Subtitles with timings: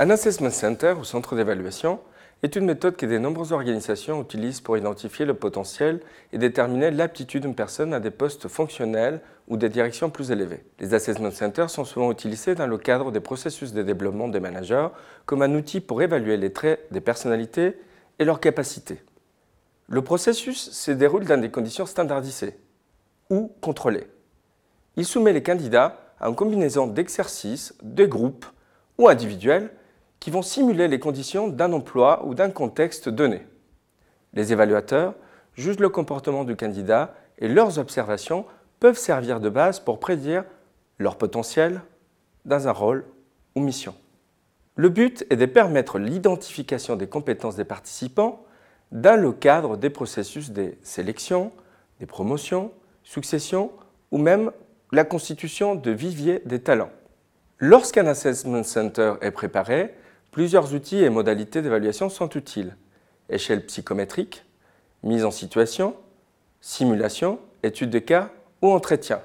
[0.00, 1.98] Un assessment center ou centre d'évaluation
[2.44, 5.98] est une méthode que de nombreuses organisations utilisent pour identifier le potentiel
[6.32, 10.62] et déterminer l'aptitude d'une personne à des postes fonctionnels ou des directions plus élevées.
[10.78, 14.86] Les assessment centers sont souvent utilisés dans le cadre des processus de développement des managers
[15.26, 17.74] comme un outil pour évaluer les traits des personnalités
[18.20, 19.00] et leurs capacités.
[19.88, 22.58] Le processus se déroule dans des conditions standardisées
[23.30, 24.06] ou contrôlées.
[24.96, 28.44] Il soumet les candidats à une combinaison d'exercices, de groupes
[28.98, 29.70] ou individuels
[30.20, 33.46] qui vont simuler les conditions d'un emploi ou d'un contexte donné.
[34.34, 35.14] Les évaluateurs
[35.54, 38.44] jugent le comportement du candidat et leurs observations
[38.80, 40.44] peuvent servir de base pour prédire
[40.98, 41.80] leur potentiel
[42.44, 43.04] dans un rôle
[43.54, 43.94] ou mission.
[44.76, 48.44] Le but est de permettre l'identification des compétences des participants
[48.92, 51.52] dans le cadre des processus de sélection,
[52.00, 53.70] des promotions, successions
[54.10, 54.50] ou même
[54.92, 56.90] la constitution de viviers des talents.
[57.58, 59.94] Lorsqu'un assessment center est préparé,
[60.30, 62.76] Plusieurs outils et modalités d'évaluation sont utiles.
[63.30, 64.44] Échelle psychométrique,
[65.02, 65.96] mise en situation,
[66.60, 68.30] simulation, étude de cas
[68.62, 69.20] ou entretien.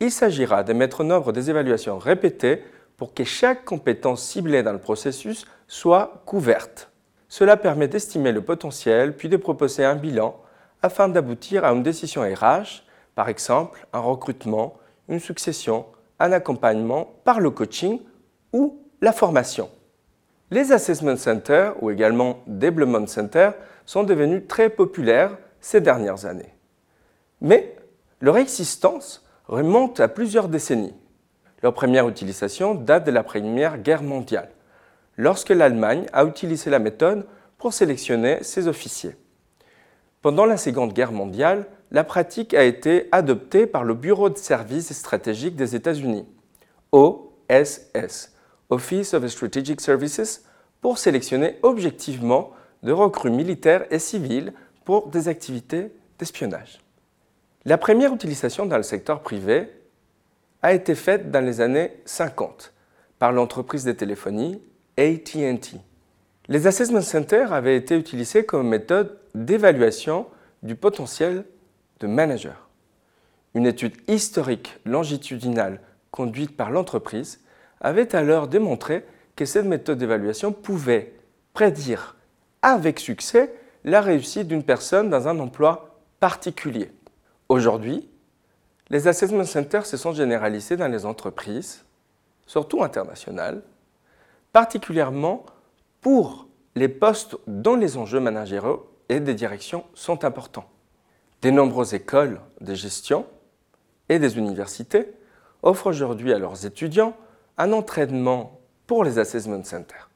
[0.00, 2.64] Il s'agira de mettre en œuvre des évaluations répétées
[2.96, 6.89] pour que chaque compétence ciblée dans le processus soit couverte.
[7.30, 10.36] Cela permet d'estimer le potentiel puis de proposer un bilan
[10.82, 12.82] afin d'aboutir à une décision RH,
[13.14, 14.74] par exemple un recrutement,
[15.08, 15.86] une succession,
[16.18, 18.00] un accompagnement par le coaching
[18.52, 19.70] ou la formation.
[20.50, 23.54] Les Assessment Centers, ou également Development Centers,
[23.86, 26.52] sont devenus très populaires ces dernières années.
[27.40, 27.76] Mais
[28.20, 30.94] leur existence remonte à plusieurs décennies.
[31.62, 34.50] Leur première utilisation date de la Première Guerre mondiale,
[35.20, 37.26] lorsque l'Allemagne a utilisé la méthode
[37.58, 39.14] pour sélectionner ses officiers.
[40.22, 44.92] Pendant la Seconde Guerre mondiale, la pratique a été adoptée par le Bureau de services
[44.94, 46.26] stratégiques des États-Unis,
[46.92, 48.32] OSS,
[48.70, 50.46] Office of Strategic Services
[50.80, 52.52] pour sélectionner objectivement
[52.82, 54.54] de recrues militaires et civiles
[54.86, 56.80] pour des activités d'espionnage.
[57.66, 59.70] La première utilisation dans le secteur privé
[60.62, 62.72] a été faite dans les années 50
[63.18, 64.62] par l'entreprise de téléphonie
[65.00, 65.76] ATT.
[66.48, 70.26] Les assessment centers avaient été utilisés comme méthode d'évaluation
[70.62, 71.44] du potentiel
[72.00, 72.68] de manager.
[73.54, 75.80] Une étude historique longitudinale
[76.10, 77.40] conduite par l'entreprise
[77.80, 79.06] avait alors démontré
[79.36, 81.14] que cette méthode d'évaluation pouvait
[81.54, 82.16] prédire
[82.60, 86.90] avec succès la réussite d'une personne dans un emploi particulier.
[87.48, 88.06] Aujourd'hui,
[88.90, 91.86] les assessment centers se sont généralisés dans les entreprises,
[92.46, 93.62] surtout internationales,
[94.52, 95.46] particulièrement
[96.00, 100.68] pour les postes dont les enjeux managériaux et des directions sont importants.
[101.42, 103.26] De nombreuses écoles de gestion
[104.08, 105.12] et des universités
[105.62, 107.16] offrent aujourd'hui à leurs étudiants
[107.58, 110.10] un entraînement pour les assessment centers.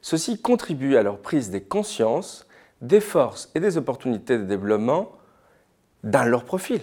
[0.00, 2.46] Ceci contribue à leur prise des consciences,
[2.80, 5.12] des forces et des opportunités de développement
[6.02, 6.80] dans leur profil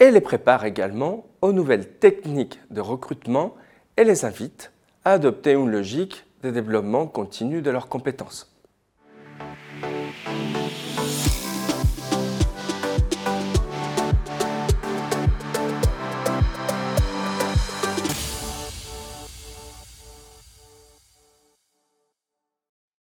[0.00, 3.54] et les prépare également aux nouvelles techniques de recrutement
[3.96, 4.72] et les invite
[5.04, 8.52] adopter une logique de développement continu de leurs compétences.